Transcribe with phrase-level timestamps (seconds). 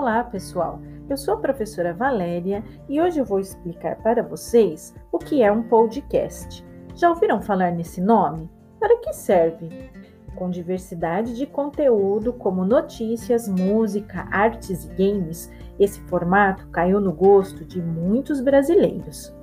[0.00, 0.80] Olá, pessoal.
[1.10, 5.50] Eu sou a professora Valéria e hoje eu vou explicar para vocês o que é
[5.50, 6.64] um podcast.
[6.94, 8.48] Já ouviram falar nesse nome?
[8.78, 9.90] Para que serve?
[10.36, 15.50] Com diversidade de conteúdo, como notícias, música, artes e games,
[15.80, 19.34] esse formato caiu no gosto de muitos brasileiros.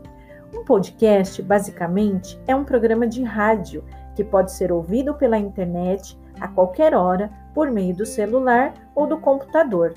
[0.55, 3.83] Um podcast, basicamente, é um programa de rádio
[4.15, 9.17] que pode ser ouvido pela internet a qualquer hora por meio do celular ou do
[9.17, 9.93] computador.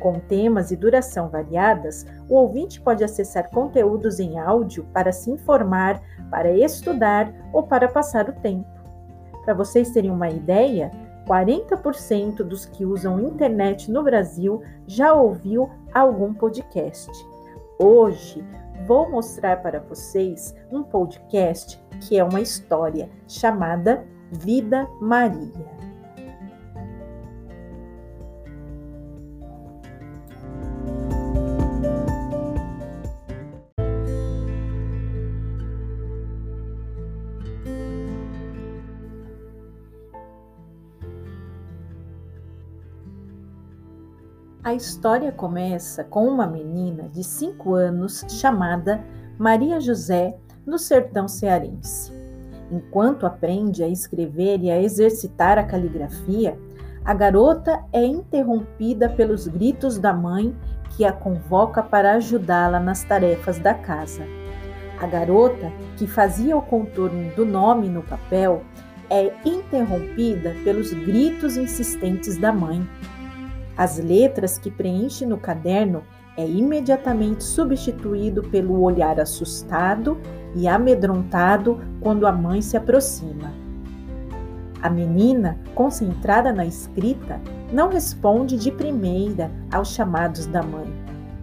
[0.00, 6.00] Com temas e duração variadas, o ouvinte pode acessar conteúdos em áudio para se informar,
[6.30, 8.66] para estudar ou para passar o tempo.
[9.44, 10.90] Para vocês terem uma ideia,
[11.28, 17.10] 40% dos que usam internet no Brasil já ouviu algum podcast.
[17.78, 18.44] Hoje
[18.86, 25.89] vou mostrar para vocês um podcast que é uma história chamada Vida Maria.
[44.62, 49.02] A história começa com uma menina de 5 anos chamada
[49.38, 50.36] Maria José,
[50.66, 52.12] no sertão cearense.
[52.70, 56.58] Enquanto aprende a escrever e a exercitar a caligrafia,
[57.02, 60.54] a garota é interrompida pelos gritos da mãe
[60.94, 64.24] que a convoca para ajudá-la nas tarefas da casa.
[65.00, 68.62] A garota, que fazia o contorno do nome no papel,
[69.08, 72.86] é interrompida pelos gritos insistentes da mãe,
[73.80, 76.02] as letras que preenche no caderno
[76.36, 80.18] é imediatamente substituído pelo olhar assustado
[80.54, 83.50] e amedrontado quando a mãe se aproxima.
[84.82, 87.40] A menina, concentrada na escrita,
[87.72, 90.92] não responde de primeira aos chamados da mãe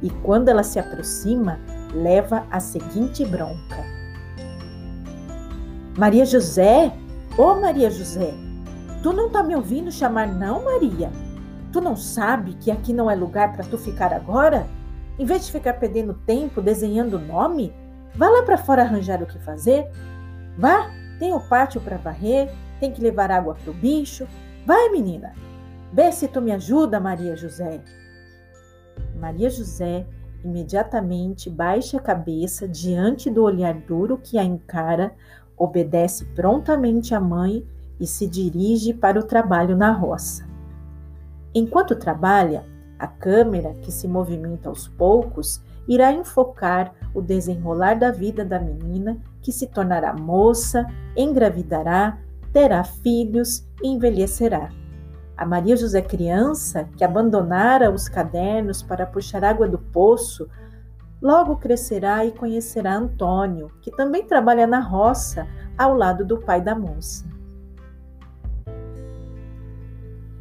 [0.03, 1.59] e, quando ela se aproxima,
[1.91, 3.83] leva a seguinte bronca:
[5.97, 6.93] Maria José?
[7.35, 8.31] Ô oh, Maria José,
[9.01, 11.09] tu não tá me ouvindo chamar, não, Maria?
[11.71, 14.67] Tu não sabe que aqui não é lugar para tu ficar agora?
[15.19, 17.73] Em vez de ficar perdendo tempo desenhando nome,
[18.15, 19.89] vá lá para fora arranjar o que fazer.
[20.57, 20.89] Vá,
[21.19, 24.27] tem o pátio para varrer, tem que levar água para o bicho.
[24.65, 25.33] Vai, menina.
[25.91, 27.81] Vê se tu me ajuda, Maria José.
[29.15, 30.05] Maria José
[30.43, 35.13] imediatamente baixa a cabeça diante do olhar duro que a encara,
[35.57, 37.65] obedece prontamente à mãe
[37.99, 40.46] e se dirige para o trabalho na roça.
[41.57, 42.63] Enquanto trabalha,
[42.99, 49.17] a câmera, que se movimenta aos poucos, irá enfocar o desenrolar da vida da menina
[49.41, 50.85] que se tornará moça,
[51.15, 52.19] engravidará,
[52.53, 54.69] terá filhos e envelhecerá.
[55.35, 60.47] A Maria José criança, que abandonara os cadernos para puxar água do poço,
[61.19, 66.75] logo crescerá e conhecerá Antônio, que também trabalha na roça ao lado do pai da
[66.75, 67.25] moça.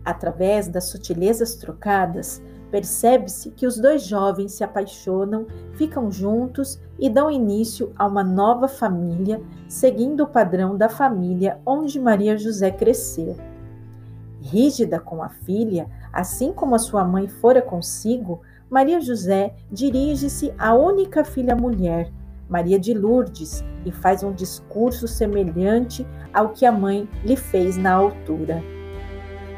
[0.06, 2.40] Através das sutilezas trocadas,
[2.70, 8.68] percebe-se que os dois jovens se apaixonam, ficam juntos e dão início a uma nova
[8.68, 13.36] família, seguindo o padrão da família onde Maria José cresceu.
[14.40, 20.72] Rígida com a filha, assim como a sua mãe fora consigo, Maria José dirige-se à
[20.72, 22.12] única filha mulher,
[22.48, 27.92] Maria de Lourdes, e faz um discurso semelhante ao que a mãe lhe fez na
[27.92, 28.75] altura.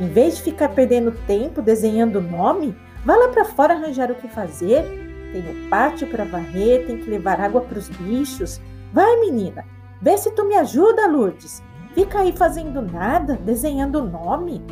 [0.00, 4.14] Em vez de ficar perdendo tempo desenhando o nome, vá lá para fora arranjar o
[4.14, 4.84] que fazer.
[5.32, 8.60] Tem o pátio para varrer, tem que levar água para os bichos.
[8.92, 9.64] Vai, menina,
[10.00, 11.62] vê se tu me ajuda, Lourdes.
[11.94, 14.62] Fica aí fazendo nada, desenhando o nome.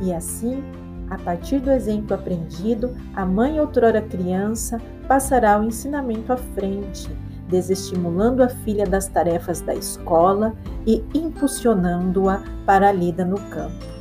[0.00, 0.62] E assim,
[1.10, 7.10] a partir do exemplo aprendido, a mãe outrora criança passará o ensinamento à frente,
[7.48, 10.54] desestimulando a filha das tarefas da escola
[10.86, 13.91] e impulsionando-a para a lida no campo.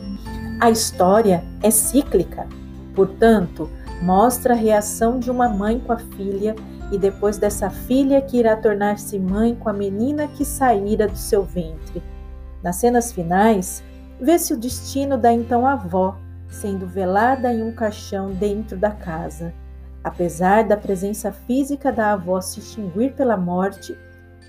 [0.61, 2.47] A história é cíclica,
[2.93, 3.67] portanto,
[3.99, 6.55] mostra a reação de uma mãe com a filha
[6.91, 11.43] e depois dessa filha que irá tornar-se mãe com a menina que saíra do seu
[11.43, 12.03] ventre.
[12.61, 13.83] Nas cenas finais,
[14.19, 16.15] vê-se o destino da então avó,
[16.47, 19.51] sendo velada em um caixão dentro da casa.
[20.03, 23.97] Apesar da presença física da avó se extinguir pela morte,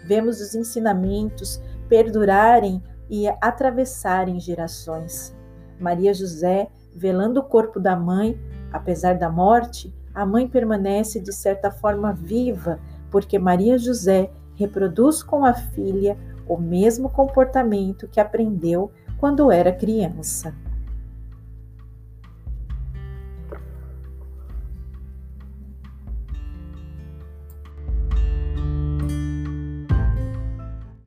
[0.05, 5.35] vemos os ensinamentos perdurarem e atravessarem gerações.
[5.83, 8.39] Maria José, velando o corpo da mãe,
[8.73, 12.79] apesar da morte, a mãe permanece de certa forma viva,
[13.11, 20.55] porque Maria José reproduz com a filha o mesmo comportamento que aprendeu quando era criança.